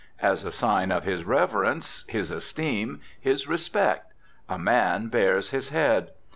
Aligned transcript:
As 0.23 0.43
a 0.43 0.51
sign 0.51 0.91
of 0.91 1.03
his 1.03 1.25
reverence, 1.25 2.05
his 2.07 2.31
esteem, 2.31 3.01
his 3.19 3.47
respect, 3.47 4.13
a 4.49 4.57
man 4.57 5.09
bares 5.09 5.51
his 5.51 5.69
head. 5.69 6.09